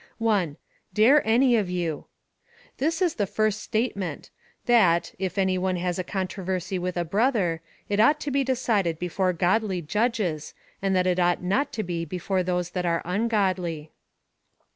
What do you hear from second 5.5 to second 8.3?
one has a controversy with a brother, it ought